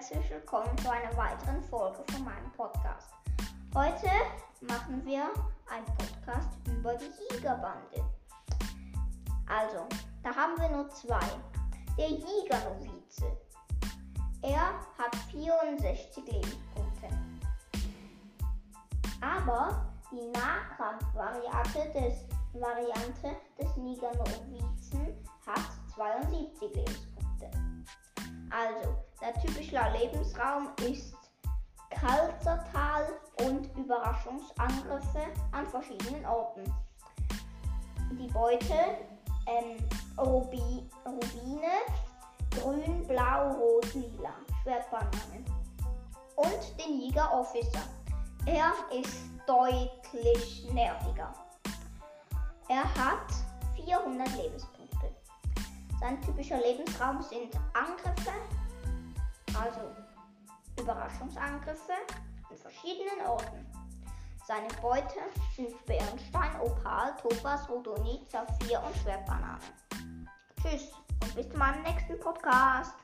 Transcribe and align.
herzlich 0.00 0.30
willkommen 0.30 0.78
zu 0.78 0.90
einer 0.90 1.14
weiteren 1.14 1.62
Folge 1.64 2.02
von 2.10 2.24
meinem 2.24 2.50
Podcast. 2.52 3.10
Heute 3.74 4.08
machen 4.62 5.04
wir 5.04 5.24
einen 5.70 5.84
Podcast 5.84 6.48
über 6.66 6.94
die 6.94 7.34
Jägerbande. 7.34 8.02
Also, 9.46 9.86
da 10.22 10.34
haben 10.34 10.58
wir 10.58 10.70
nur 10.70 10.88
zwei. 10.88 11.20
Der 11.98 12.08
Jägernovize. 12.08 13.26
Er 14.40 14.72
hat 14.96 15.14
64 15.32 16.24
Lebenspunkte. 16.24 17.08
Aber 19.20 19.86
die 20.10 20.30
Nahkampfvariante 20.30 21.92
des, 21.92 22.24
Variante 22.54 23.36
des 23.58 23.76
Jägernovizen 23.76 25.22
hat 25.46 25.60
72 25.94 26.74
Lebenspunkte. 26.74 27.50
Also, 28.48 29.09
der 29.20 29.34
typische 29.40 29.78
Lebensraum 29.98 30.68
ist 30.88 31.14
Kalzertal 31.90 33.08
und 33.46 33.68
Überraschungsangriffe 33.76 35.26
an 35.52 35.66
verschiedenen 35.66 36.24
Orten. 36.24 36.64
Die 38.12 38.28
Beute 38.28 38.98
ähm, 39.46 39.76
Rubi, 40.18 40.88
Rubine, 41.04 41.66
grün, 42.50 43.06
blau, 43.06 43.52
rot, 43.52 43.94
lila, 43.94 44.32
Schwertbanane. 44.62 45.44
Und 46.36 46.78
den 46.78 47.00
Jäger 47.00 47.32
Officer. 47.32 47.82
Er 48.46 48.72
ist 48.98 49.18
deutlich 49.46 50.66
nerviger. 50.72 51.34
Er 52.68 52.84
hat 52.94 53.26
400 53.74 54.28
Lebenspunkte. 54.36 55.14
Sein 56.00 56.20
typischer 56.22 56.58
Lebensraum 56.58 57.20
sind 57.20 57.54
Angriffe, 57.74 58.32
also 59.60 59.80
Überraschungsangriffe 60.78 61.92
an 62.48 62.56
verschiedenen 62.56 63.26
Orten. 63.26 63.66
Seine 64.46 64.68
Beute 64.80 65.20
sind 65.54 65.84
Bernstein, 65.86 66.60
Opal, 66.60 67.14
Topaz, 67.22 67.68
Rhodonit, 67.68 68.30
Saphir 68.30 68.82
und 68.82 68.96
Schwertbanane. 68.96 69.60
Tschüss 70.60 70.92
und 71.22 71.34
bis 71.34 71.48
zu 71.48 71.56
meinem 71.56 71.82
nächsten 71.82 72.18
Podcast. 72.18 72.94